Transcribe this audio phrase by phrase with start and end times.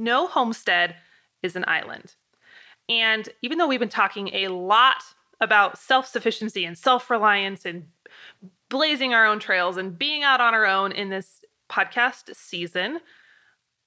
[0.00, 0.96] no homestead
[1.42, 2.14] is an island.
[2.88, 5.02] And even though we've been talking a lot
[5.40, 7.86] about self sufficiency and self reliance and
[8.68, 11.40] blazing our own trails and being out on our own in this
[11.70, 13.00] podcast season,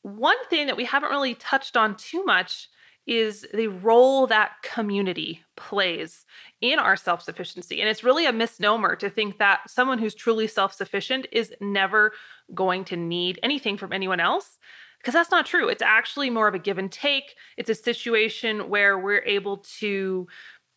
[0.03, 2.69] one thing that we haven't really touched on too much
[3.05, 6.25] is the role that community plays
[6.61, 7.81] in our self sufficiency.
[7.81, 12.13] And it's really a misnomer to think that someone who's truly self sufficient is never
[12.53, 14.57] going to need anything from anyone else,
[15.03, 15.67] because that's not true.
[15.67, 17.35] It's actually more of a give and take.
[17.57, 20.27] It's a situation where we're able to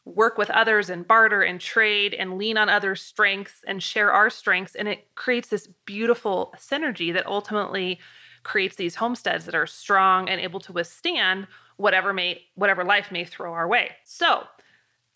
[0.05, 4.29] work with others and barter and trade and lean on others' strengths and share our
[4.29, 4.75] strengths.
[4.75, 8.01] And it creates this beautiful synergy that ultimately
[8.43, 11.47] creates these homesteads that are strong and able to withstand
[11.77, 13.91] whatever may whatever life may throw our way.
[14.05, 14.43] So,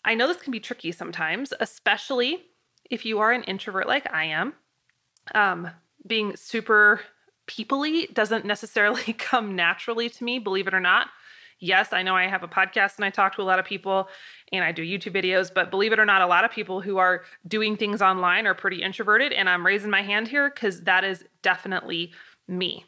[0.05, 2.45] I know this can be tricky sometimes, especially
[2.89, 4.53] if you are an introvert like I am.
[5.35, 5.69] Um,
[6.07, 7.01] being super
[7.51, 11.07] peoply doesn't necessarily come naturally to me, believe it or not.
[11.59, 14.09] Yes, I know I have a podcast and I talk to a lot of people
[14.51, 16.97] and I do YouTube videos, but believe it or not, a lot of people who
[16.97, 19.31] are doing things online are pretty introverted.
[19.31, 22.13] And I'm raising my hand here because that is definitely
[22.47, 22.85] me.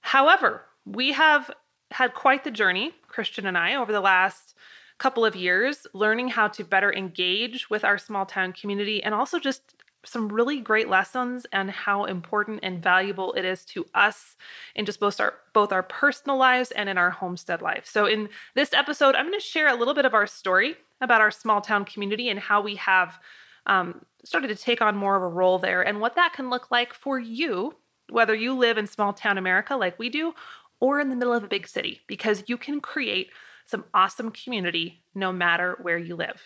[0.00, 1.52] However, we have
[1.92, 4.56] had quite the journey, Christian and I, over the last
[4.98, 9.38] couple of years, learning how to better engage with our small town community and also
[9.38, 14.36] just some really great lessons and how important and valuable it is to us
[14.74, 17.86] in just both our both our personal lives and in our homestead life.
[17.86, 21.20] So in this episode, I'm going to share a little bit of our story about
[21.20, 23.18] our small town community and how we have
[23.66, 26.70] um, started to take on more of a role there and what that can look
[26.70, 27.74] like for you
[28.10, 30.34] whether you live in small town America like we do
[30.80, 33.30] or in the middle of a big city, because you can create
[33.66, 36.40] some awesome community no matter where you live.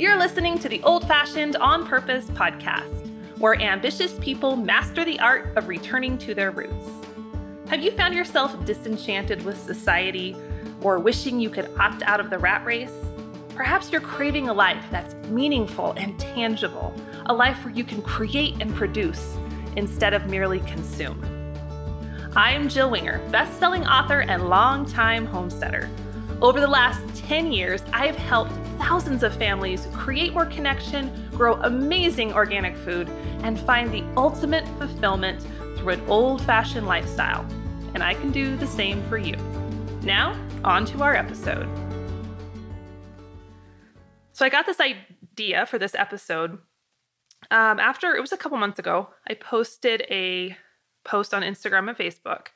[0.00, 3.06] You're listening to the Old Fashioned On Purpose podcast,
[3.36, 6.88] where ambitious people master the art of returning to their roots.
[7.68, 10.34] Have you found yourself disenchanted with society
[10.80, 12.94] or wishing you could opt out of the rat race?
[13.54, 16.94] Perhaps you're craving a life that's meaningful and tangible,
[17.26, 19.36] a life where you can create and produce
[19.76, 21.22] instead of merely consume.
[22.34, 25.90] I am Jill Winger, best-selling author and longtime homesteader.
[26.42, 31.54] Over the last 10 years, I have helped thousands of families create more connection, grow
[31.62, 33.08] amazing organic food,
[33.42, 35.42] and find the ultimate fulfillment
[35.76, 37.46] through an old-fashioned lifestyle.
[37.94, 39.36] And I can do the same for you.
[40.02, 40.34] Now,
[40.64, 41.68] on to our episode.
[44.32, 46.58] So I got this idea for this episode
[47.50, 50.56] um, after it was a couple months ago, I posted a
[51.04, 52.48] post on Instagram and Facebook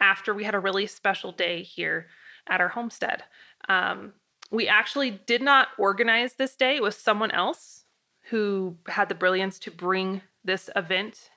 [0.00, 2.06] after we had a really special day here
[2.48, 3.24] at our homestead.
[3.68, 4.12] Um,
[4.50, 7.84] we actually did not organize this day, it was someone else
[8.30, 11.30] who had the brilliance to bring this event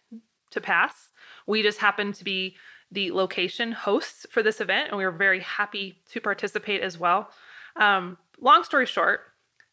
[0.51, 1.11] to pass.
[1.47, 2.55] We just happened to be
[2.91, 7.29] the location hosts for this event, and we were very happy to participate as well.
[7.75, 9.21] Um, long story short,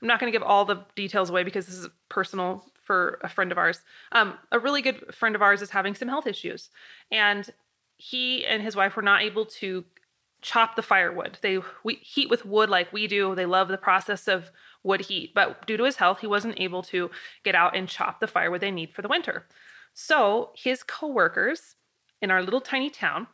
[0.01, 3.29] I'm not going to give all the details away because this is personal for a
[3.29, 3.81] friend of ours.
[4.11, 6.71] Um, a really good friend of ours is having some health issues,
[7.11, 7.49] and
[7.97, 9.85] he and his wife were not able to
[10.43, 11.39] chop the firewood.
[11.41, 11.59] They
[12.01, 13.35] heat with wood like we do.
[13.35, 14.51] They love the process of
[14.83, 17.11] wood heat, but due to his health, he wasn't able to
[17.45, 19.47] get out and chop the firewood they need for the winter.
[19.95, 21.77] So his coworkers
[22.21, 23.29] in our little tiny town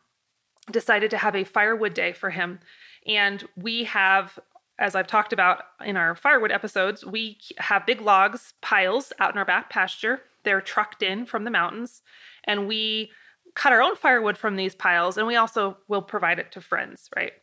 [0.71, 2.59] decided to have a firewood day for him.
[3.07, 4.39] And we have
[4.79, 9.37] as I've talked about in our firewood episodes, we have big logs piles out in
[9.37, 10.21] our back pasture.
[10.43, 12.01] They're trucked in from the mountains,
[12.45, 13.11] and we
[13.55, 17.09] cut our own firewood from these piles, and we also will provide it to friends,
[17.15, 17.33] right?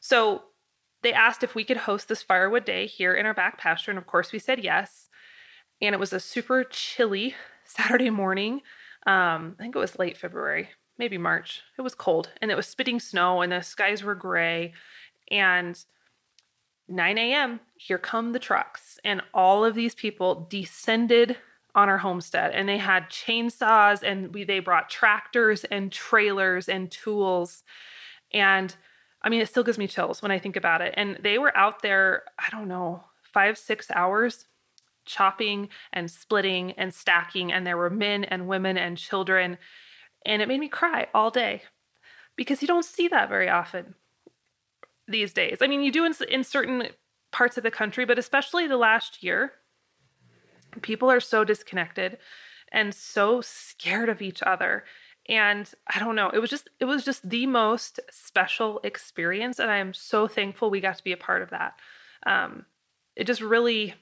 [0.00, 0.44] So
[1.02, 3.98] they asked if we could host this firewood day here in our back pasture, and
[3.98, 5.08] of course we said yes.
[5.80, 7.34] And it was a super chilly
[7.64, 8.62] Saturday morning.
[9.06, 11.62] Um, I think it was late February, maybe March.
[11.78, 14.72] It was cold, and it was spitting snow, and the skies were gray,
[15.30, 15.78] and
[16.88, 18.98] 9 a.m., here come the trucks.
[19.04, 21.36] And all of these people descended
[21.76, 26.90] on our homestead and they had chainsaws and we, they brought tractors and trailers and
[26.90, 27.62] tools.
[28.32, 28.74] And
[29.22, 30.94] I mean, it still gives me chills when I think about it.
[30.96, 34.46] And they were out there, I don't know, five, six hours
[35.04, 37.52] chopping and splitting and stacking.
[37.52, 39.58] And there were men and women and children.
[40.24, 41.62] And it made me cry all day
[42.36, 43.94] because you don't see that very often
[45.06, 45.58] these days.
[45.60, 46.88] I mean, you do in, in certain
[47.32, 49.52] parts of the country, but especially the last year,
[50.82, 52.18] people are so disconnected
[52.72, 54.84] and so scared of each other
[55.28, 59.70] and i don't know it was just it was just the most special experience and
[59.70, 61.74] i am so thankful we got to be a part of that
[62.26, 62.64] um,
[63.14, 63.94] it just really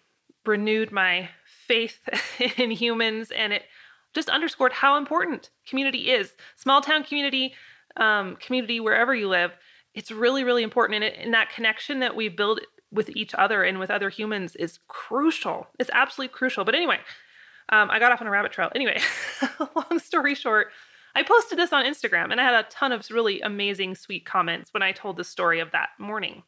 [0.46, 2.00] renewed my faith
[2.58, 3.64] in humans and it
[4.14, 7.54] just underscored how important community is small town community
[7.96, 9.52] um, community, wherever you live,
[9.94, 10.96] it's really, really important.
[10.96, 12.60] And, it, and that connection that we build
[12.94, 15.66] with each other and with other humans is crucial.
[15.78, 16.64] It's absolutely crucial.
[16.64, 16.98] But anyway,
[17.68, 18.70] um, I got off on a rabbit trail.
[18.74, 19.00] Anyway,
[19.74, 20.68] long story short,
[21.14, 24.72] I posted this on Instagram and I had a ton of really amazing, sweet comments
[24.72, 26.44] when I told the story of that morning.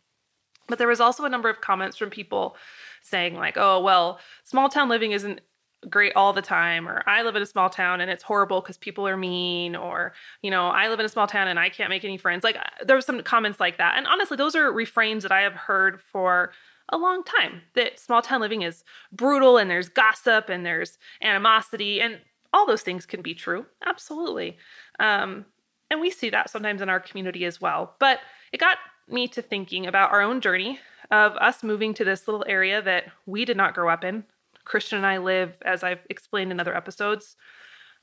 [0.69, 2.56] But there was also a number of comments from people
[3.02, 5.40] saying, like, oh, well, small town living isn't
[5.88, 8.76] great all the time or i live in a small town and it's horrible because
[8.76, 10.12] people are mean or
[10.43, 12.43] you know i live in a small town and i can't make any friends.
[12.43, 13.96] Like there were some comments like that.
[13.96, 16.52] And honestly those are refrains that i have heard for
[16.90, 22.00] a long time that small town living is brutal and there's gossip and there's animosity
[22.00, 22.20] and
[22.52, 24.56] all those things can be true absolutely.
[24.99, 25.44] Um,
[25.90, 27.94] and we see that sometimes in our community as well.
[27.99, 28.20] But
[28.52, 30.81] it got me to thinking about our own journey
[31.11, 34.25] of us moving to this little area that we did not grow up in
[34.67, 37.37] Christian and I live, as I've explained in other episodes,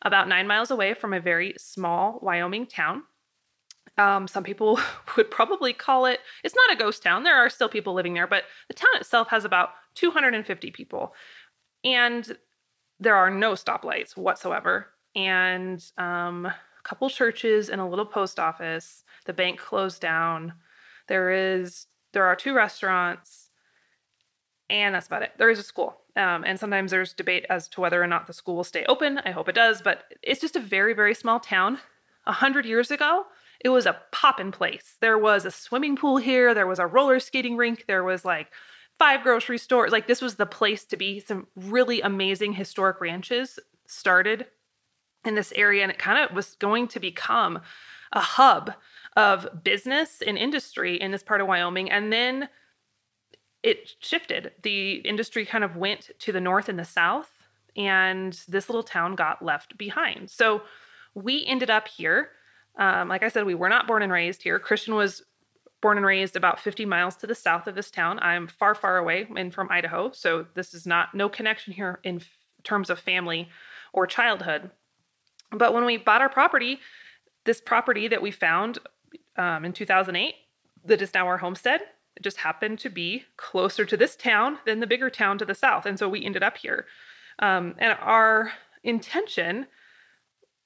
[0.02, 3.04] about nine miles away from a very small Wyoming town.
[3.98, 4.80] Um, some people
[5.18, 7.24] would probably call it, it's not a ghost town.
[7.24, 11.14] There are still people living there, but the town itself has about 250 people.
[11.84, 12.38] And
[13.00, 14.88] there are no stoplights whatsoever.
[15.16, 19.04] And um, a couple churches and a little post office.
[19.26, 20.54] The bank closed down.
[21.08, 23.50] There is, there are two restaurants.
[24.70, 25.34] And that's about it.
[25.38, 26.03] There is a school.
[26.16, 29.20] Um, and sometimes there's debate as to whether or not the school will stay open.
[29.26, 31.80] I hope it does, but it's just a very, very small town.
[32.26, 33.26] A hundred years ago,
[33.60, 34.96] it was a poppin' place.
[35.02, 38.52] There was a swimming pool here, there was a roller skating rink, there was like
[39.00, 39.92] five grocery stores.
[39.92, 41.20] Like this was the place to be.
[41.20, 44.46] Some really amazing historic ranches started
[45.26, 47.60] in this area, and it kind of was going to become
[48.12, 48.74] a hub
[49.16, 51.90] of business and industry in this part of Wyoming.
[51.90, 52.50] And then
[53.64, 54.52] it shifted.
[54.62, 57.32] The industry kind of went to the north and the south,
[57.76, 60.30] and this little town got left behind.
[60.30, 60.64] So
[61.16, 62.30] we ended up here.
[62.78, 64.60] Um, like I said, we were not born and raised here.
[64.60, 65.24] Christian was
[65.82, 68.20] born and raised about 50 miles to the south of this town.
[68.22, 70.12] I'm far, far away and from Idaho.
[70.12, 72.28] So this is not no connection here in f-
[72.64, 73.50] terms of family
[73.92, 74.72] or childhood.
[75.52, 76.80] But when we bought our property,
[77.44, 78.80] this property that we found
[79.38, 80.36] um, in 2008,
[80.86, 81.82] that is now our homestead,
[82.22, 85.86] just happened to be closer to this town than the bigger town to the south.
[85.86, 86.86] And so we ended up here.
[87.40, 89.68] Um, and our intention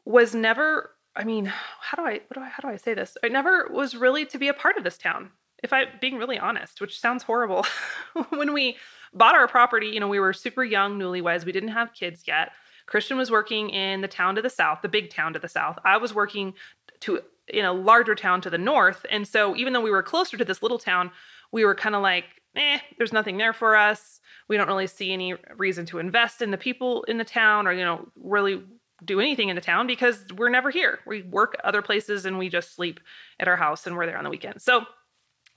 [0.06, 3.18] was never, I mean, how do I, what do I, how do I say this?
[3.24, 5.32] It never was really to be a part of this town.
[5.64, 7.66] If I being really honest, which sounds horrible,
[8.30, 8.78] when we
[9.14, 11.46] bought our property, you know, we were super young, newlyweds.
[11.46, 12.52] We didn't have kids yet.
[12.86, 15.78] Christian was working in the town to the south, the big town to the south.
[15.84, 16.54] I was working
[17.02, 19.06] to in a larger town to the north.
[19.10, 21.12] And so even though we were closer to this little town,
[21.52, 24.20] we were kind of like, eh, there's nothing there for us.
[24.48, 27.74] We don't really see any reason to invest in the people in the town or,
[27.74, 28.64] you know, really
[29.06, 31.00] do anything in the town because we're never here.
[31.06, 33.00] We work other places and we just sleep
[33.40, 34.62] at our house and we're there on the weekend.
[34.62, 34.86] So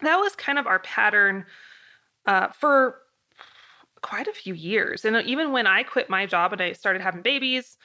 [0.02, 1.46] that was kind of our pattern
[2.26, 2.96] uh, for
[4.02, 5.04] quite a few years.
[5.04, 7.76] And even when I quit my job and I started having babies,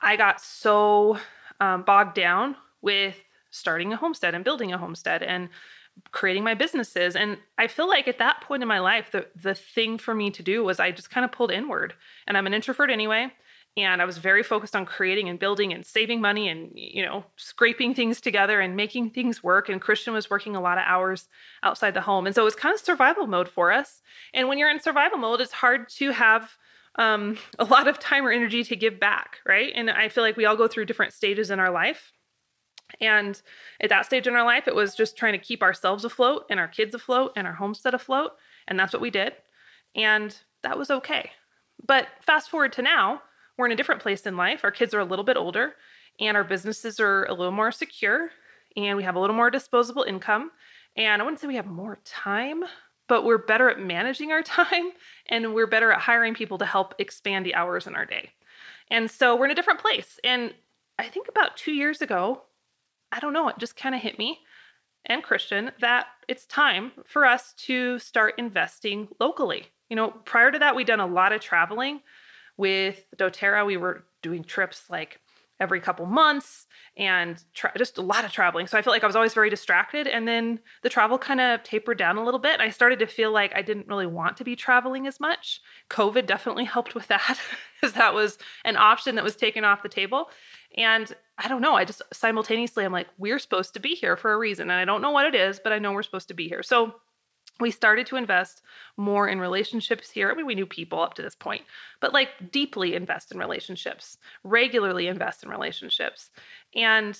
[0.00, 1.18] I got so
[1.60, 3.16] um, bogged down with
[3.50, 5.48] starting a homestead and building a homestead and
[6.12, 7.16] creating my businesses.
[7.16, 10.30] And I feel like at that point in my life, the the thing for me
[10.30, 11.94] to do was I just kind of pulled inward.
[12.26, 13.32] And I'm an introvert anyway.
[13.78, 17.26] And I was very focused on creating and building and saving money and, you know,
[17.36, 19.68] scraping things together and making things work.
[19.68, 21.28] And Christian was working a lot of hours
[21.62, 22.24] outside the home.
[22.24, 24.00] And so it was kind of survival mode for us.
[24.32, 26.56] And when you're in survival mode, it's hard to have
[26.96, 29.72] um, a lot of time or energy to give back, right?
[29.74, 32.12] And I feel like we all go through different stages in our life.
[33.00, 33.40] And
[33.80, 36.60] at that stage in our life, it was just trying to keep ourselves afloat and
[36.60, 38.32] our kids afloat and our homestead afloat.
[38.68, 39.34] And that's what we did.
[39.94, 41.30] And that was okay.
[41.84, 43.22] But fast forward to now,
[43.56, 44.60] we're in a different place in life.
[44.64, 45.74] Our kids are a little bit older
[46.20, 48.30] and our businesses are a little more secure
[48.76, 50.50] and we have a little more disposable income.
[50.96, 52.64] And I wouldn't say we have more time,
[53.08, 54.90] but we're better at managing our time
[55.28, 58.30] and we're better at hiring people to help expand the hours in our day.
[58.90, 60.20] And so we're in a different place.
[60.22, 60.54] And
[60.98, 62.42] I think about two years ago,
[63.12, 64.40] I don't know, it just kind of hit me
[65.06, 69.66] and Christian that it's time for us to start investing locally.
[69.88, 72.00] You know, prior to that, we'd done a lot of traveling
[72.56, 73.64] with doTERRA.
[73.66, 75.20] We were doing trips like
[75.58, 78.66] every couple months and tra- just a lot of traveling.
[78.66, 80.06] So I felt like I was always very distracted.
[80.06, 82.60] And then the travel kind of tapered down a little bit.
[82.60, 85.60] I started to feel like I didn't really want to be traveling as much.
[85.88, 87.38] COVID definitely helped with that,
[87.80, 90.28] because that was an option that was taken off the table.
[90.76, 91.74] And I don't know.
[91.74, 94.70] I just simultaneously, I'm like, we're supposed to be here for a reason.
[94.70, 96.62] And I don't know what it is, but I know we're supposed to be here.
[96.62, 96.94] So
[97.60, 98.62] we started to invest
[98.96, 100.30] more in relationships here.
[100.30, 101.62] I mean, we knew people up to this point,
[102.00, 106.30] but like deeply invest in relationships, regularly invest in relationships.
[106.74, 107.18] And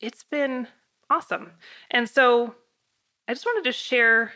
[0.00, 0.68] it's been
[1.10, 1.52] awesome.
[1.90, 2.54] And so
[3.28, 4.32] I just wanted to share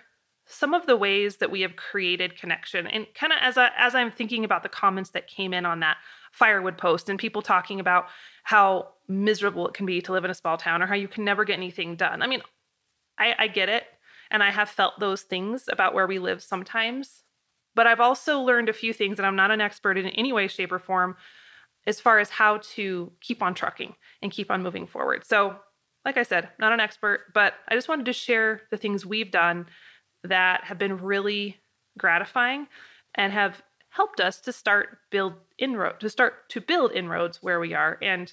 [0.47, 3.95] some of the ways that we have created connection and kind of as I, as
[3.95, 5.97] I'm thinking about the comments that came in on that
[6.37, 8.07] firewood post and people talking about
[8.45, 11.25] how miserable it can be to live in a small town or how you can
[11.25, 12.21] never get anything done.
[12.21, 12.43] I mean,
[13.19, 13.85] I, I get it.
[14.31, 17.23] And I have felt those things about where we live sometimes.
[17.75, 20.49] But I've also learned a few things, and I'm not an expert in any way,
[20.49, 21.17] shape, or form
[21.87, 25.25] as far as how to keep on trucking and keep on moving forward.
[25.25, 25.57] So,
[26.05, 29.31] like I said, not an expert, but I just wanted to share the things we've
[29.31, 29.67] done
[30.25, 31.59] that have been really
[31.99, 32.67] gratifying
[33.15, 33.63] and have
[33.97, 37.99] helped us to start build inroad to start to build inroads where we are.
[38.03, 38.33] And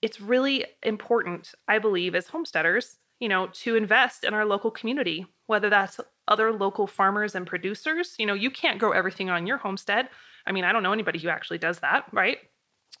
[0.00, 5.26] it's really important i believe as homesteaders you know to invest in our local community
[5.46, 8.14] whether that's other local farmers and producers.
[8.18, 10.08] You know you can't grow everything on your homestead.
[10.46, 12.38] I mean i don't know anybody who actually does that right?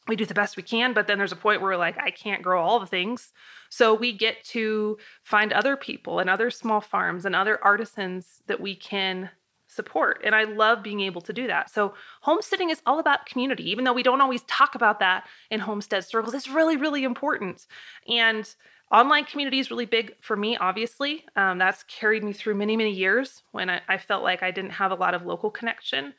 [0.08, 2.42] We do the best we can but then there's a point where like i can't
[2.42, 3.32] grow all the things.
[3.70, 8.60] So we get to find other people and other small farms and other artisans that
[8.60, 9.30] we can
[9.72, 10.20] support.
[10.24, 11.70] And I love being able to do that.
[11.70, 15.60] So, homesteading is all about community, even though we don't always talk about that in
[15.60, 16.34] homestead circles.
[16.34, 17.66] It's really, really important.
[18.08, 18.52] And
[18.90, 21.24] online community is really big for me, obviously.
[21.34, 24.72] Um, that's carried me through many, many years when I, I, felt like I didn't
[24.72, 26.12] have a lot of local connection.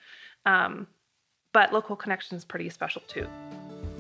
[0.46, 0.88] Um,
[1.54, 3.28] but local connection is pretty special too.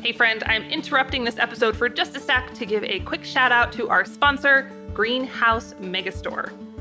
[0.01, 3.51] Hey, friend, I'm interrupting this episode for just a sec to give a quick shout
[3.51, 6.72] out to our sponsor, Greenhouse Megastore.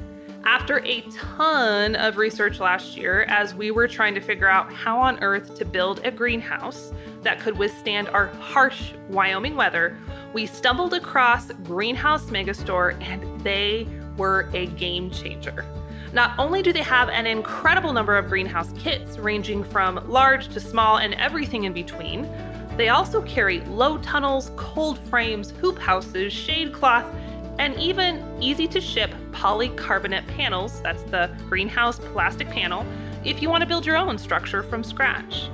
[0.45, 4.99] After a ton of research last year, as we were trying to figure out how
[4.99, 9.97] on earth to build a greenhouse that could withstand our harsh Wyoming weather,
[10.33, 15.65] we stumbled across Greenhouse Megastore and they were a game changer.
[16.13, 20.61] Not only do they have an incredible number of greenhouse kits, ranging from large to
[20.61, 22.29] small and everything in between,
[22.77, 27.07] they also carry low tunnels, cold frames, hoop houses, shade cloth,
[27.59, 32.87] and even easy to ship polycarbonate panels that's the greenhouse plastic panel
[33.25, 35.49] if you want to build your own structure from scratch.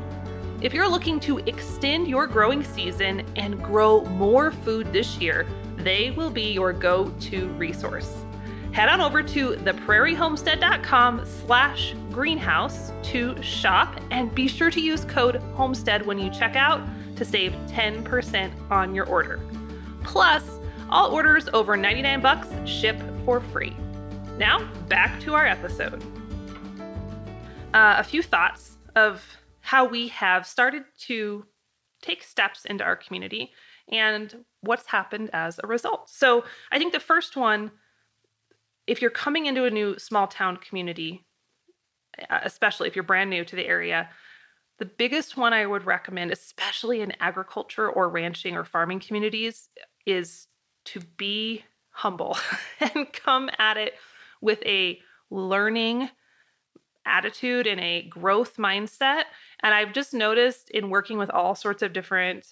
[0.60, 6.10] If you're looking to extend your growing season and grow more food this year, they
[6.10, 8.12] will be your go-to resource.
[8.72, 15.36] Head on over to theprairiehomestead.com slash greenhouse to shop and be sure to use code
[15.54, 16.80] homestead when you check out
[17.16, 19.40] to save 10% on your order.
[20.02, 20.57] Plus,
[20.90, 23.76] all orders over 99 bucks ship for free.
[24.36, 26.02] Now, back to our episode.
[27.74, 29.24] Uh, a few thoughts of
[29.60, 31.44] how we have started to
[32.00, 33.52] take steps into our community
[33.90, 36.08] and what's happened as a result.
[36.08, 37.72] So, I think the first one
[38.88, 41.26] if you're coming into a new small town community,
[42.30, 44.08] uh, especially if you're brand new to the area,
[44.78, 49.68] the biggest one I would recommend, especially in agriculture or ranching or farming communities,
[50.06, 50.46] is
[50.92, 52.36] to be humble
[52.80, 53.94] and come at it
[54.40, 56.08] with a learning
[57.04, 59.24] attitude and a growth mindset.
[59.62, 62.46] And I've just noticed in working with all sorts of different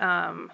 [0.00, 0.50] um,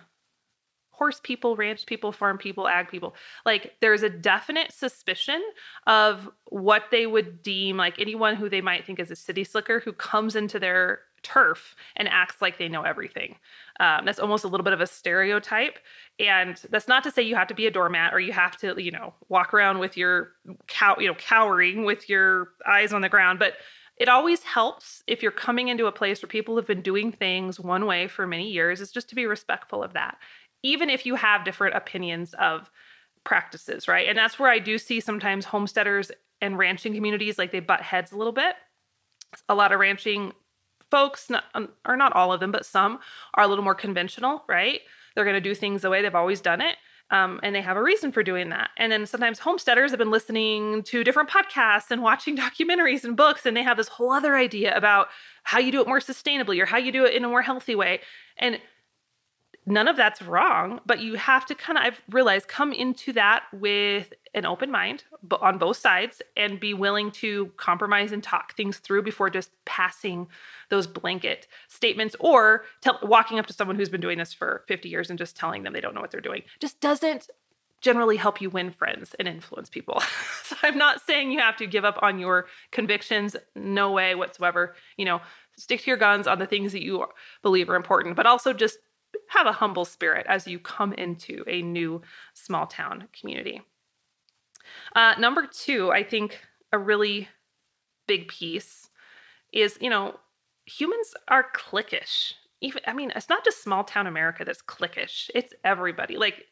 [0.91, 5.43] horse people, ranch people, farm people, ag people, like there's a definite suspicion
[5.87, 9.81] of what they would deem like anyone who they might think is a city slicker
[9.81, 13.37] who comes into their turf and acts like they know everything.
[13.81, 15.79] Um, that's almost a little bit of a stereotype.
[16.19, 18.81] And that's not to say you have to be a doormat or you have to,
[18.81, 20.33] you know, walk around with your
[20.67, 23.38] cow, you know, cowering with your eyes on the ground.
[23.38, 23.55] But
[23.99, 27.61] it always helps if you're coming into a place where people have been doing things
[27.61, 30.17] one way for many years, is just to be respectful of that,
[30.62, 32.71] even if you have different opinions of
[33.25, 34.09] practices, right?
[34.09, 36.11] And that's where I do see sometimes homesteaders
[36.41, 38.57] and ranching communities like they butt heads a little bit.
[39.49, 40.33] A lot of ranching
[40.93, 43.01] folks, not, um, or not all of them, but some
[43.35, 44.81] are a little more conventional, right?
[45.15, 46.77] They're going to do things the way they've always done it.
[47.11, 48.71] Um, and they have a reason for doing that.
[48.77, 53.47] And then sometimes homesteaders have been listening to different podcasts and watching documentaries and books,
[53.47, 55.09] and they have this whole other idea about
[55.45, 57.75] how you do it more sustainably or how you do it in a more healthy
[57.75, 58.01] way.
[58.37, 58.61] And
[59.66, 63.45] none of that's wrong, but you have to kind of, I've realized, come into that
[63.52, 65.04] with an open mind
[65.40, 70.26] on both sides and be willing to compromise and talk things through before just passing
[70.71, 74.88] those blanket statements or tell, walking up to someone who's been doing this for 50
[74.88, 76.42] years and just telling them they don't know what they're doing.
[76.61, 77.28] Just doesn't
[77.81, 80.00] generally help you win friends and influence people.
[80.45, 84.75] so I'm not saying you have to give up on your convictions, no way whatsoever.
[84.97, 85.21] You know,
[85.57, 87.04] stick to your guns on the things that you
[87.42, 88.78] believe are important, but also just
[89.33, 92.03] have a humble spirit as you come into a new
[92.35, 93.62] small town community.
[94.95, 96.41] Uh, number two, I think
[96.73, 97.29] a really
[98.07, 98.91] big piece
[99.53, 100.19] is, you know,
[100.67, 102.35] humans are cliquish.
[102.61, 105.31] Even I mean, it's not just small town America that's cliquish.
[105.35, 106.17] It's everybody.
[106.17, 106.47] Like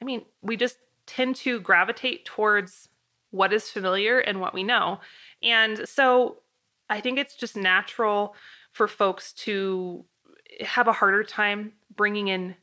[0.00, 2.88] I mean, we just tend to gravitate towards
[3.30, 5.00] what is familiar and what we know.
[5.42, 6.38] And so
[6.88, 8.34] I think it's just natural
[8.72, 10.04] for folks to
[10.60, 12.54] have a harder time bringing in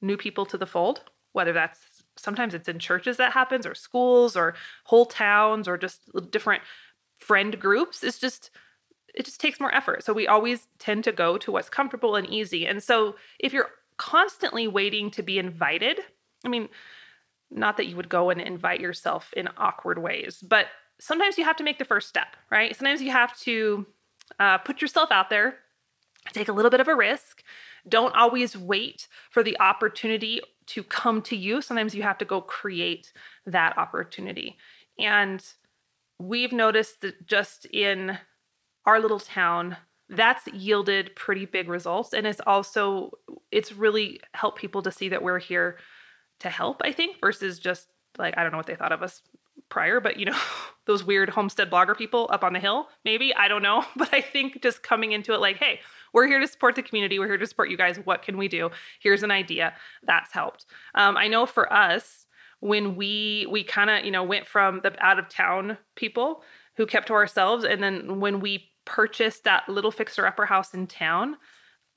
[0.00, 1.02] new people to the fold,
[1.32, 1.80] whether that's
[2.16, 4.54] sometimes it's in churches that happens or schools or
[4.84, 6.62] whole towns or just different
[7.18, 8.02] friend groups.
[8.02, 8.50] It's just
[9.14, 10.04] it just takes more effort.
[10.04, 12.66] So we always tend to go to what's comfortable and easy.
[12.66, 15.98] And so if you're constantly waiting to be invited,
[16.44, 16.68] I mean,
[17.50, 20.66] not that you would go and invite yourself in awkward ways, but
[21.00, 22.76] sometimes you have to make the first step, right?
[22.76, 23.86] Sometimes you have to
[24.38, 25.56] uh, put yourself out there,
[26.32, 27.42] take a little bit of a risk.
[27.88, 31.62] Don't always wait for the opportunity to come to you.
[31.62, 33.12] Sometimes you have to go create
[33.46, 34.56] that opportunity.
[34.98, 35.42] And
[36.18, 38.18] we've noticed that just in
[38.84, 39.76] our little town,
[40.08, 43.10] that's yielded pretty big results and it's also
[43.52, 45.78] it's really helped people to see that we're here
[46.40, 49.20] to help i think versus just like i don't know what they thought of us
[49.68, 50.38] prior but you know
[50.86, 54.20] those weird homestead blogger people up on the hill maybe i don't know but i
[54.20, 55.80] think just coming into it like hey
[56.12, 58.48] we're here to support the community we're here to support you guys what can we
[58.48, 58.70] do
[59.00, 62.26] here's an idea that's helped um, i know for us
[62.60, 66.42] when we we kind of you know went from the out of town people
[66.76, 70.86] who kept to ourselves and then when we purchased that little fixer upper house in
[70.86, 71.36] town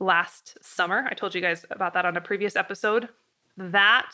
[0.02, 1.08] last summer.
[1.10, 3.08] I told you guys about that on a previous episode.
[3.56, 4.12] That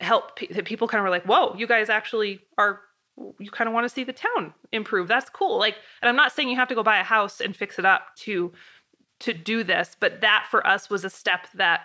[0.00, 2.80] helped people kind of were like, "Whoa, you guys actually are
[3.38, 5.08] you kind of want to see the town improve.
[5.08, 7.56] That's cool." Like, and I'm not saying you have to go buy a house and
[7.56, 8.52] fix it up to
[9.20, 11.80] to do this, but that for us was a step that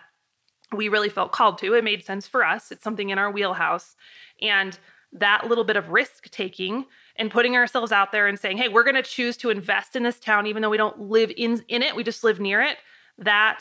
[0.72, 1.74] we really felt called to.
[1.74, 2.72] It made sense for us.
[2.72, 3.96] It's something in our wheelhouse.
[4.42, 4.78] And
[5.12, 6.86] that little bit of risk taking
[7.16, 10.04] and putting ourselves out there and saying, hey, we're going to choose to invest in
[10.04, 12.78] this town, even though we don't live in, in it, we just live near it.
[13.20, 13.60] That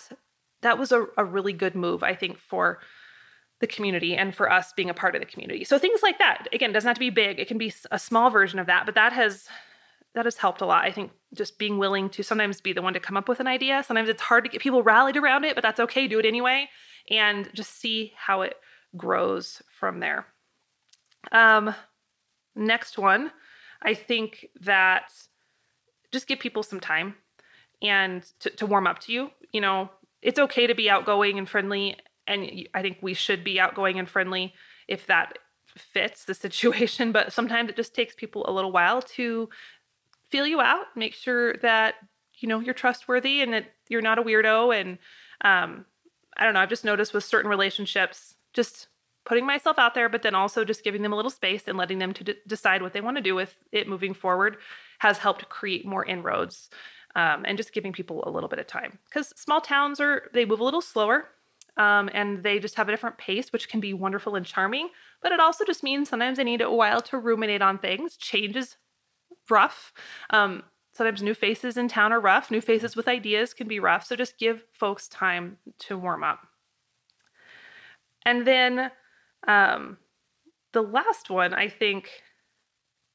[0.62, 2.78] that was a, a really good move, I think, for
[3.62, 5.64] the community and for us being a part of the community.
[5.64, 7.38] So things like that, again, it doesn't have to be big.
[7.38, 9.49] It can be a small version of that, but that has
[10.15, 10.84] that has helped a lot.
[10.84, 13.47] I think just being willing to sometimes be the one to come up with an
[13.47, 13.82] idea.
[13.82, 16.06] Sometimes it's hard to get people rallied around it, but that's okay.
[16.06, 16.69] Do it anyway
[17.08, 18.56] and just see how it
[18.95, 20.26] grows from there.
[21.30, 21.75] Um,
[22.54, 23.30] next one,
[23.80, 25.13] I think that
[26.10, 27.15] just give people some time
[27.80, 29.30] and to, to warm up to you.
[29.52, 29.89] You know,
[30.21, 34.08] it's okay to be outgoing and friendly, and I think we should be outgoing and
[34.08, 34.54] friendly
[34.89, 35.39] if that
[35.76, 37.13] fits the situation.
[37.13, 39.49] But sometimes it just takes people a little while to
[40.28, 41.95] feel you out, make sure that
[42.39, 44.78] you know you're trustworthy and that you're not a weirdo.
[44.78, 44.99] And
[45.43, 45.85] um,
[46.37, 48.89] I don't know, I've just noticed with certain relationships, just
[49.25, 51.99] putting myself out there, but then also just giving them a little space and letting
[51.99, 54.56] them to d- decide what they want to do with it moving forward
[54.99, 56.71] has helped create more inroads
[57.15, 60.45] um, and just giving people a little bit of time because small towns are they
[60.45, 61.28] move a little slower
[61.76, 64.89] um, and they just have a different pace which can be wonderful and charming
[65.23, 68.17] but it also just means sometimes they need a while to ruminate on things.
[68.17, 68.76] Change is
[69.49, 69.93] rough.
[70.30, 72.50] Um, sometimes new faces in town are rough.
[72.50, 76.41] New faces with ideas can be rough so just give folks time to warm up.
[78.26, 78.91] And then
[79.47, 79.97] um,
[80.73, 82.11] the last one, I think,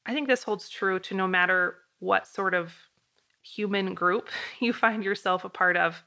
[0.06, 2.74] I think this holds true to no matter what sort of
[3.42, 4.28] human group
[4.60, 6.02] you find yourself a part of.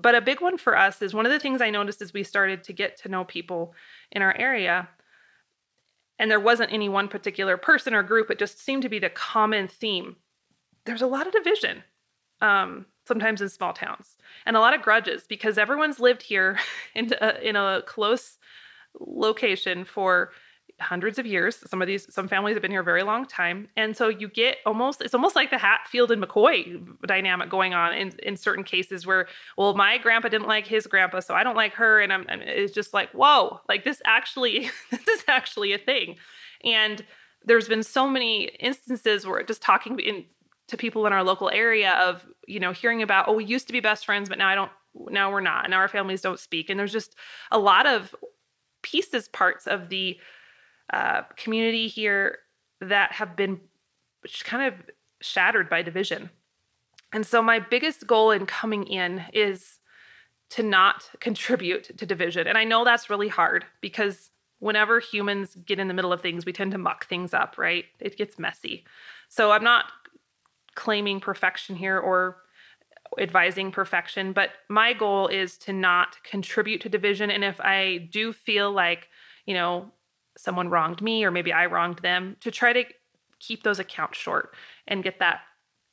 [0.00, 2.22] But a big one for us is one of the things I noticed as we
[2.22, 3.74] started to get to know people
[4.12, 4.88] in our area.
[6.20, 9.10] And there wasn't any one particular person or group, it just seemed to be the
[9.10, 10.16] common theme.
[10.84, 11.82] There's a lot of division,
[12.40, 16.58] um, sometimes in small towns, and a lot of grudges because everyone's lived here
[16.94, 18.38] in a, in a close
[19.00, 20.30] location for
[20.80, 21.56] hundreds of years.
[21.68, 23.68] Some of these, some families have been here a very long time.
[23.76, 27.92] And so you get almost, it's almost like the Hatfield and McCoy dynamic going on
[27.94, 31.56] in, in certain cases where, well, my grandpa didn't like his grandpa, so I don't
[31.56, 32.00] like her.
[32.00, 36.16] And I'm, it's just like, whoa, like this actually, this is actually a thing.
[36.64, 37.04] And
[37.44, 40.24] there's been so many instances where just talking in,
[40.68, 43.72] to people in our local area of, you know, hearing about, oh, we used to
[43.72, 44.70] be best friends, but now I don't,
[45.10, 45.64] now we're not.
[45.64, 46.70] And now our families don't speak.
[46.70, 47.16] And there's just
[47.50, 48.14] a lot of
[48.82, 50.18] pieces, parts of the
[50.92, 52.38] uh, community here
[52.80, 53.60] that have been
[54.44, 54.74] kind of
[55.20, 56.30] shattered by division.
[57.12, 59.78] And so, my biggest goal in coming in is
[60.50, 62.46] to not contribute to division.
[62.46, 66.44] And I know that's really hard because whenever humans get in the middle of things,
[66.44, 67.84] we tend to muck things up, right?
[68.00, 68.84] It gets messy.
[69.28, 69.86] So, I'm not
[70.74, 72.36] claiming perfection here or
[73.18, 77.30] advising perfection, but my goal is to not contribute to division.
[77.30, 79.08] And if I do feel like,
[79.46, 79.90] you know,
[80.38, 82.84] someone wronged me or maybe I wronged them, to try to
[83.40, 84.54] keep those accounts short
[84.86, 85.40] and get that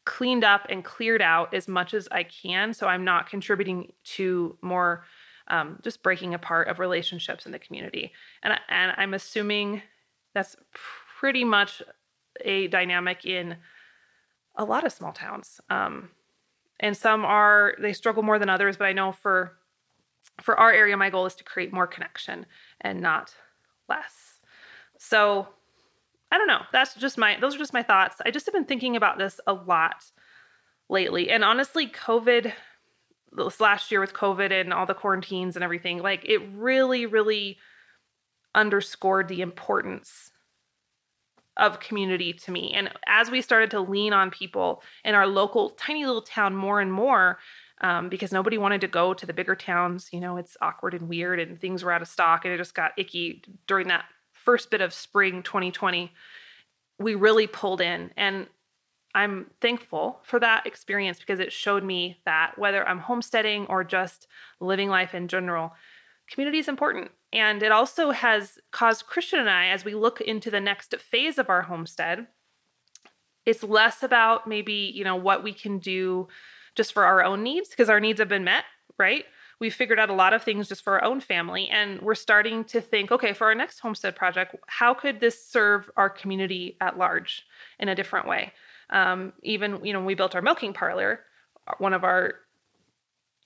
[0.05, 2.73] cleaned up and cleared out as much as I can.
[2.73, 5.03] So I'm not contributing to more
[5.47, 8.13] um, just breaking apart of relationships in the community.
[8.43, 9.81] And, and I'm assuming
[10.35, 10.55] that's
[11.19, 11.81] pretty much
[12.41, 13.57] a dynamic in
[14.55, 15.59] a lot of small towns.
[15.71, 16.09] Um,
[16.79, 19.57] and some are they struggle more than others, but I know for
[20.41, 22.45] for our area, my goal is to create more connection
[22.81, 23.33] and not
[23.87, 24.24] less.
[24.97, 25.47] So
[26.31, 26.61] I don't know.
[26.71, 28.17] That's just my those are just my thoughts.
[28.25, 30.03] I just have been thinking about this a lot
[30.89, 31.29] lately.
[31.29, 32.53] And honestly, COVID
[33.35, 37.57] this last year with COVID and all the quarantines and everything, like it really, really
[38.53, 40.31] underscored the importance
[41.57, 42.73] of community to me.
[42.73, 46.81] And as we started to lean on people in our local tiny little town more
[46.81, 47.39] and more,
[47.81, 51.07] um, because nobody wanted to go to the bigger towns, you know, it's awkward and
[51.07, 54.05] weird and things were out of stock and it just got icky during that
[54.45, 56.13] first bit of spring 2020.
[56.99, 58.11] We really pulled in.
[58.15, 58.47] And
[59.13, 64.27] I'm thankful for that experience because it showed me that whether I'm homesteading or just
[64.59, 65.73] living life in general,
[66.29, 67.11] community is important.
[67.33, 71.37] And it also has caused Christian and I, as we look into the next phase
[71.37, 72.27] of our homestead,
[73.45, 76.27] it's less about maybe, you know, what we can do
[76.75, 78.65] just for our own needs, because our needs have been met,
[78.97, 79.25] right?
[79.59, 81.67] We've figured out a lot of things just for our own family.
[81.69, 85.89] And we're starting to think, okay, for our next homestead project, how could this serve
[85.95, 87.45] our community at large
[87.79, 88.53] in a different way?
[88.89, 91.21] Um, even, you know, we built our milking parlor,
[91.79, 92.35] one of our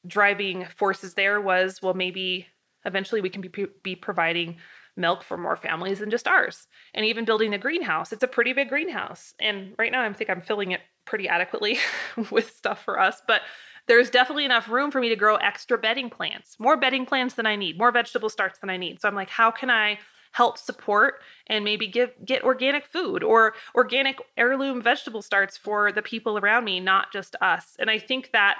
[0.06, 2.48] driving forces there was, well, maybe
[2.86, 4.58] eventually we can be, be providing
[4.96, 6.68] milk for more families than just ours.
[6.94, 9.34] And even building a greenhouse, it's a pretty big greenhouse.
[9.40, 11.80] And right now I think I'm filling it pretty adequately
[12.32, 13.42] with stuff for us, but
[13.90, 17.48] there's definitely enough room for me to grow extra bedding plants, more bedding plants than
[17.48, 19.02] I need, more vegetable starts than I need.
[19.02, 19.98] So I'm like, how can I
[20.32, 21.16] help support
[21.48, 26.66] and maybe give get organic food or organic heirloom vegetable starts for the people around
[26.66, 27.76] me, not just us.
[27.80, 28.60] And I think that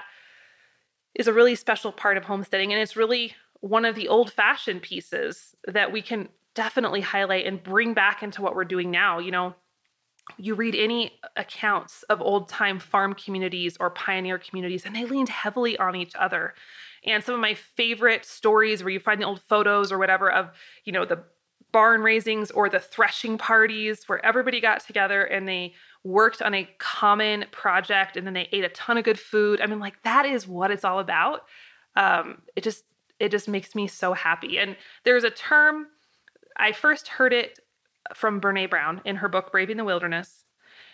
[1.14, 4.82] is a really special part of homesteading and it's really one of the old fashioned
[4.82, 9.20] pieces that we can definitely highlight and bring back into what we're doing now.
[9.20, 9.54] You know,
[10.36, 15.28] you read any accounts of old time farm communities or pioneer communities, and they leaned
[15.28, 16.54] heavily on each other.
[17.04, 20.50] And some of my favorite stories where you find the old photos or whatever of,
[20.84, 21.24] you know, the
[21.72, 26.68] barn raisings or the threshing parties where everybody got together and they worked on a
[26.78, 29.60] common project and then they ate a ton of good food.
[29.60, 31.44] I mean, like that is what it's all about.
[31.96, 32.84] Um, it just
[33.18, 34.58] it just makes me so happy.
[34.58, 35.88] And there's a term,
[36.56, 37.60] I first heard it
[38.14, 40.44] from Brene Brown in her book, Braving the Wilderness.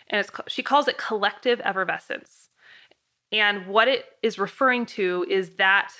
[0.07, 2.49] And it's, she calls it collective effervescence.
[3.31, 5.91] And what it is referring to is that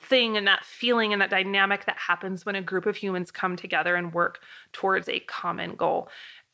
[0.00, 3.56] thing and that feeling and that dynamic that happens when a group of humans come
[3.56, 4.40] together and work
[4.72, 6.08] towards a common goal.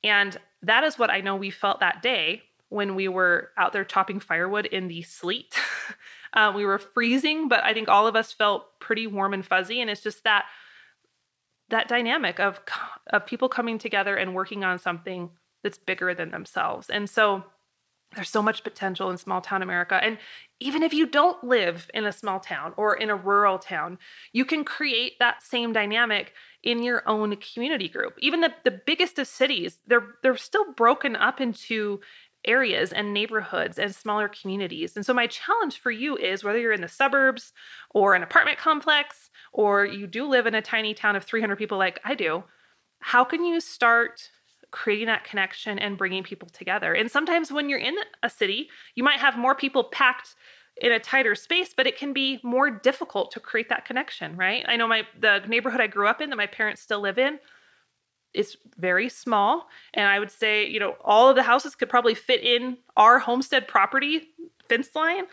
[0.04, 3.84] And that is what I know we felt that day when we were out there
[3.84, 5.54] chopping firewood in the sleet
[6.34, 9.80] Uh, we were freezing, but I think all of us felt pretty warm and fuzzy.
[9.80, 10.46] And it's just that
[11.72, 12.60] that dynamic of
[13.08, 15.30] of people coming together and working on something
[15.62, 16.88] that's bigger than themselves.
[16.88, 17.44] And so
[18.14, 19.98] there's so much potential in small town America.
[20.02, 20.18] And
[20.60, 23.98] even if you don't live in a small town or in a rural town,
[24.32, 28.14] you can create that same dynamic in your own community group.
[28.20, 32.00] Even the, the biggest of cities, they're they're still broken up into
[32.44, 34.96] areas and neighborhoods and smaller communities.
[34.96, 37.52] And so, my challenge for you is whether you're in the suburbs
[37.90, 41.78] or an apartment complex, or you do live in a tiny town of 300 people
[41.78, 42.44] like I do,
[43.00, 44.30] how can you start
[44.70, 46.94] creating that connection and bringing people together?
[46.94, 50.34] And sometimes when you're in a city, you might have more people packed
[50.78, 54.64] in a tighter space but it can be more difficult to create that connection right
[54.68, 57.38] i know my the neighborhood i grew up in that my parents still live in
[58.34, 62.14] is very small and i would say you know all of the houses could probably
[62.14, 64.28] fit in our homestead property
[64.72, 65.24] fence line.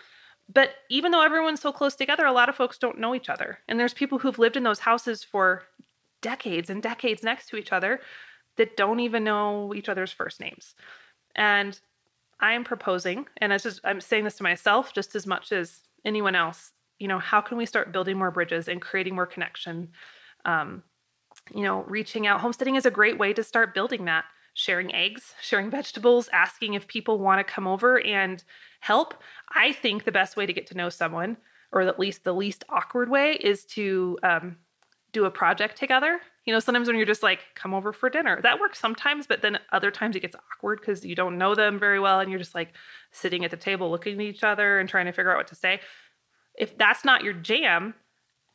[0.52, 3.60] But even though everyone's so close together a lot of folks don't know each other.
[3.68, 5.64] And there's people who've lived in those houses for
[6.22, 8.02] decades and decades next to each other
[8.58, 10.76] that don't even know each other's first names.
[11.36, 11.80] And
[12.42, 13.52] i am proposing and
[13.84, 17.58] i'm saying this to myself just as much as anyone else you know how can
[17.58, 19.90] we start building more bridges and creating more connection
[20.46, 20.82] um,
[21.54, 22.42] you know, reaching out.
[22.42, 24.26] Homesteading is a great way to start building that.
[24.54, 28.44] Sharing eggs, sharing vegetables, asking if people want to come over and
[28.82, 29.14] help.
[29.54, 31.38] I think the best way to get to know someone,
[31.72, 34.58] or at least the least awkward way, is to um,
[35.12, 36.20] do a project together.
[36.46, 39.42] You know, sometimes when you're just like, come over for dinner, that works sometimes, but
[39.42, 42.40] then other times it gets awkward because you don't know them very well and you're
[42.40, 42.74] just like
[43.12, 45.56] sitting at the table looking at each other and trying to figure out what to
[45.56, 45.80] say.
[46.58, 47.94] If that's not your jam,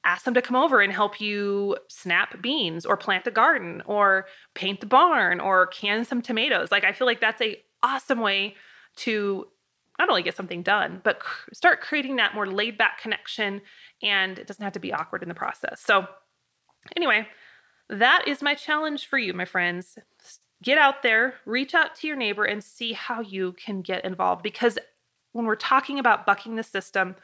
[0.05, 4.27] ask them to come over and help you snap beans or plant the garden or
[4.55, 6.71] paint the barn or can some tomatoes.
[6.71, 8.55] Like I feel like that's a awesome way
[8.97, 9.47] to
[9.99, 13.61] not only get something done, but cr- start creating that more laid back connection
[14.03, 15.81] and it doesn't have to be awkward in the process.
[15.81, 16.07] So,
[16.97, 17.27] anyway,
[17.89, 19.99] that is my challenge for you, my friends.
[20.63, 24.43] Get out there, reach out to your neighbor, and see how you can get involved.
[24.43, 24.79] Because
[25.33, 27.17] when we're talking about bucking the system,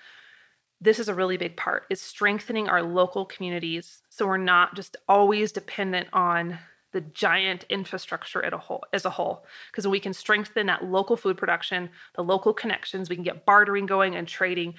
[0.80, 4.02] this is a really big part is strengthening our local communities.
[4.08, 6.58] So we're not just always dependent on
[6.92, 9.44] the giant infrastructure as a whole as a whole.
[9.70, 13.08] Because we can strengthen that local food production the local connections.
[13.08, 14.74] We can get bartering going and trading.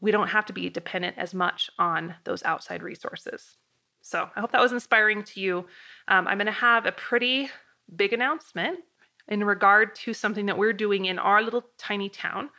[0.00, 3.56] We don't have to be dependent as much on those outside resources.
[4.02, 5.66] So i hope that was inspiring to you.
[6.08, 7.50] Um, i'm going to have a pretty
[7.94, 8.80] big announcement
[9.28, 12.50] in regard to something that we're doing in our little tiny town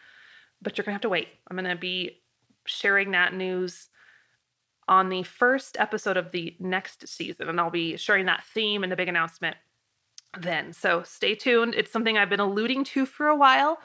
[0.62, 1.28] but you're going to have to wait.
[1.48, 2.22] I'm going to be
[2.68, 3.90] sharing that news
[4.88, 7.50] on the first episode of the next season.
[7.50, 9.58] And I'll be sharing that theme and the big announcement
[10.40, 10.74] then.
[10.74, 11.76] So stay tuned.
[11.76, 13.80] It's something I've been alluding to for a while.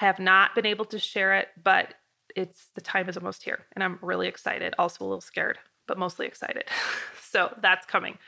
[0.00, 1.94] I have not been able to share it, but
[2.34, 3.66] it's the time is almost here.
[3.72, 6.64] And I'm really excited, also a little scared, but mostly excited.
[7.20, 8.18] so that's coming.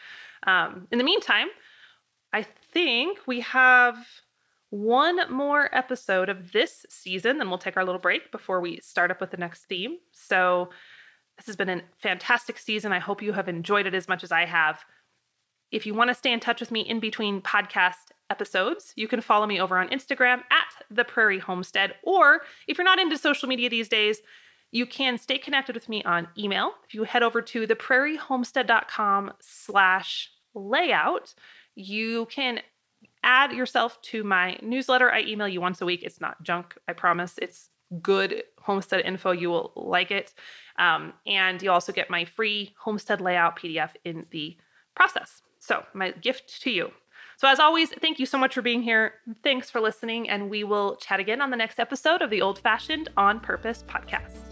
[0.47, 1.49] Um, in the meantime,
[2.33, 3.97] I think we have
[4.75, 9.13] one more episode of this season, then we'll take our little break before we start
[9.13, 9.99] up with the next theme.
[10.11, 10.71] So
[11.37, 12.93] this has been a fantastic season.
[12.93, 14.85] I hope you have enjoyed it as much as I have.
[15.71, 19.21] If you want to stay in touch with me in between podcast episodes, you can
[19.21, 21.95] follow me over on Instagram at the Prairie Homestead.
[22.03, 24.23] Or if you're not into social media these days,
[24.73, 26.73] you can stay connected with me on email.
[26.85, 31.33] If you head over to theprairiehomestead.com slash layout,
[31.77, 32.61] you can
[33.25, 35.11] add yourself to my newsletter.
[35.11, 36.03] I email you once a week.
[36.03, 37.35] It's not junk, I promise.
[37.41, 37.71] It's
[38.03, 39.33] good homestead info.
[39.33, 40.35] You will like it.
[40.79, 44.57] Um, and you also get my free homestead layout PDF in the
[44.95, 45.43] process.
[45.61, 46.91] So, my gift to you.
[47.37, 49.15] So, as always, thank you so much for being here.
[49.43, 52.59] Thanks for listening, and we will chat again on the next episode of the Old
[52.59, 54.44] Fashioned on Purpose podcast.